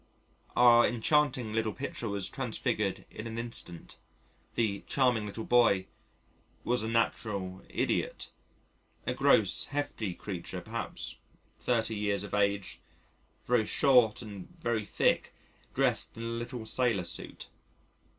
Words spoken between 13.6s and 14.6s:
short and